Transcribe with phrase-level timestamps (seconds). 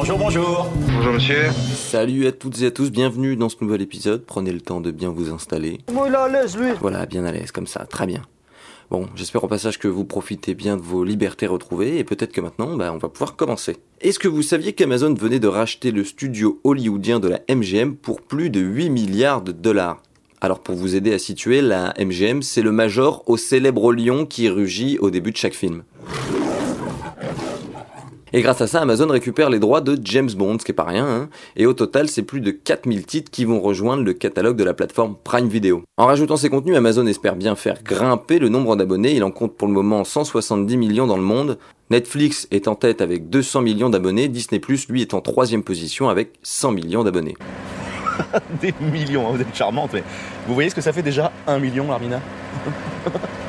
[0.00, 0.70] Bonjour, bonjour.
[0.94, 1.50] Bonjour monsieur.
[1.74, 4.24] Salut à toutes et à tous, bienvenue dans ce nouvel épisode.
[4.24, 5.80] Prenez le temps de bien vous installer.
[5.92, 6.68] Moi, il est à l'aise, lui.
[6.80, 8.22] Voilà, bien à l'aise, comme ça, très bien.
[8.92, 12.40] Bon, j'espère au passage que vous profitez bien de vos libertés retrouvées et peut-être que
[12.40, 13.78] maintenant, bah, on va pouvoir commencer.
[14.00, 18.22] Est-ce que vous saviez qu'Amazon venait de racheter le studio hollywoodien de la MGM pour
[18.22, 20.00] plus de 8 milliards de dollars?
[20.40, 24.48] Alors pour vous aider à situer, la MGM, c'est le major au célèbre lion qui
[24.48, 25.82] rugit au début de chaque film.
[28.32, 30.84] Et grâce à ça, Amazon récupère les droits de James Bond, ce qui est pas
[30.84, 31.28] rien, hein.
[31.56, 34.74] et au total, c'est plus de 4000 titres qui vont rejoindre le catalogue de la
[34.74, 35.82] plateforme Prime Video.
[35.96, 39.56] En rajoutant ces contenus, Amazon espère bien faire grimper le nombre d'abonnés, il en compte
[39.56, 41.58] pour le moment 170 millions dans le monde.
[41.90, 46.32] Netflix est en tête avec 200 millions d'abonnés, Disney lui est en troisième position avec
[46.42, 47.36] 100 millions d'abonnés.
[48.60, 50.02] Des millions, hein, vous êtes charmante, mais
[50.46, 52.20] vous voyez ce que ça fait déjà un million, Armina?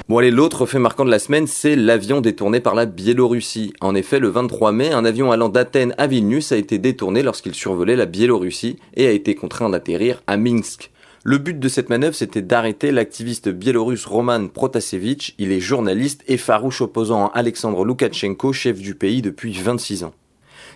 [0.09, 3.73] Bon allez, l'autre fait marquant de la semaine, c'est l'avion détourné par la Biélorussie.
[3.79, 7.53] En effet, le 23 mai, un avion allant d'Athènes à Vilnius a été détourné lorsqu'il
[7.53, 10.89] survolait la Biélorussie et a été contraint d'atterrir à Minsk.
[11.23, 15.35] Le but de cette manœuvre, c'était d'arrêter l'activiste biélorusse Roman Protasevich.
[15.37, 20.13] Il est journaliste et farouche opposant à Alexandre Loukachenko, chef du pays depuis 26 ans.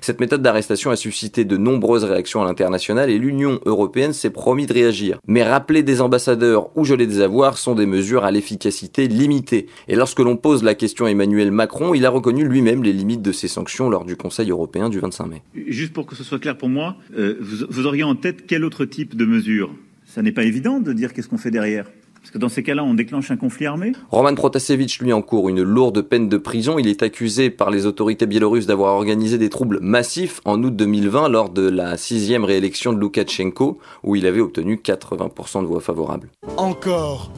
[0.03, 4.65] Cette méthode d'arrestation a suscité de nombreuses réactions à l'international et l'Union européenne s'est promis
[4.65, 5.17] de réagir.
[5.27, 9.67] Mais rappeler des ambassadeurs ou geler des avoirs sont des mesures à l'efficacité limitée.
[9.87, 13.21] Et lorsque l'on pose la question à Emmanuel Macron, il a reconnu lui-même les limites
[13.21, 15.41] de ces sanctions lors du Conseil européen du 25 mai.
[15.67, 18.65] Juste pour que ce soit clair pour moi, euh, vous, vous auriez en tête quel
[18.65, 19.73] autre type de mesure
[20.05, 21.85] Ça n'est pas évident de dire qu'est-ce qu'on fait derrière.
[22.23, 25.61] Parce que dans ces cas-là, on déclenche un conflit armé Roman Protasevich lui encourt une
[25.61, 26.79] lourde peine de prison.
[26.79, 31.27] Il est accusé par les autorités biélorusses d'avoir organisé des troubles massifs en août 2020
[31.27, 36.29] lors de la sixième réélection de Loukachenko, où il avait obtenu 80% de voix favorables.
[36.55, 37.29] Encore.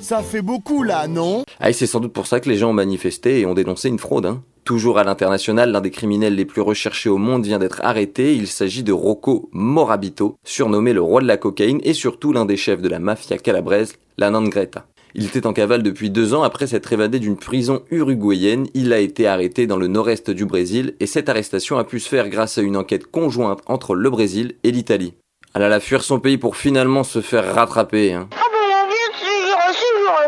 [0.00, 1.44] Ça fait beaucoup, là, non?
[1.60, 3.88] Ah, et c'est sans doute pour ça que les gens ont manifesté et ont dénoncé
[3.88, 4.26] une fraude.
[4.26, 4.42] Hein.
[4.64, 8.34] Toujours à l'international, l'un des criminels les plus recherchés au monde vient d'être arrêté.
[8.34, 12.56] Il s'agit de Rocco Morabito, surnommé le roi de la cocaïne et surtout l'un des
[12.56, 14.86] chefs de la mafia calabraise, la Nangreta.
[15.14, 18.66] Il était en cavale depuis deux ans après s'être évadé d'une prison uruguayenne.
[18.72, 22.08] Il a été arrêté dans le nord-est du Brésil et cette arrestation a pu se
[22.08, 25.12] faire grâce à une enquête conjointe entre le Brésil et l'Italie.
[25.54, 28.14] Elle alla fuir son pays pour finalement se faire rattraper.
[28.14, 28.28] Hein.
[28.32, 30.23] Ah ben bien sûr,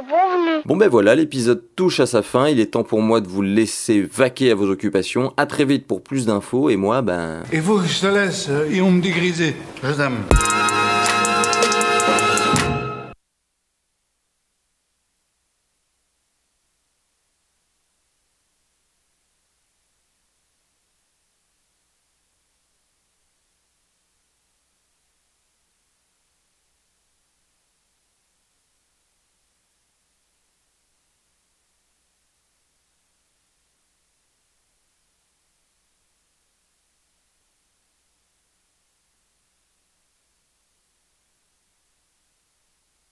[0.65, 3.43] Bon ben voilà, l'épisode touche à sa fin, il est temps pour moi de vous
[3.43, 5.33] laisser vaquer à vos occupations.
[5.37, 7.43] À très vite pour plus d'infos et moi ben...
[7.63, 9.57] Faut que je te laisse, ils vont me dégriser.
[9.83, 10.19] Je t'aime.